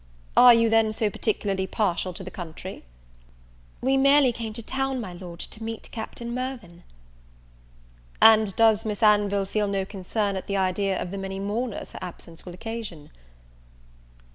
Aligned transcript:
"Are 0.35 0.51
you, 0.55 0.67
then, 0.67 0.91
so 0.91 1.11
particularly 1.11 1.67
partial 1.67 2.11
to 2.13 2.23
the 2.23 2.31
country?" 2.31 2.83
"We 3.81 3.97
merely 3.97 4.31
came 4.33 4.51
to 4.53 4.63
town, 4.63 4.99
my 4.99 5.13
Lord, 5.13 5.39
to 5.41 5.63
meet 5.63 5.91
Captain 5.91 6.33
Mirvan." 6.33 6.81
"And 8.19 8.55
does 8.55 8.83
Miss 8.83 9.03
Anville 9.03 9.45
feel 9.45 9.67
no 9.67 9.85
concern 9.85 10.35
at 10.35 10.47
the 10.47 10.57
idea 10.57 10.99
of 10.99 11.11
the 11.11 11.19
many 11.19 11.39
mourners 11.39 11.91
her 11.91 11.99
absence 12.01 12.47
will 12.47 12.53
occasion?" 12.55 13.11